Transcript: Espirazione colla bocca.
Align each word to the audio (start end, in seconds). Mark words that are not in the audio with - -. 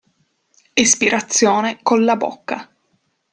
Espirazione 0.73 1.77
colla 1.83 2.15
bocca. 2.17 2.73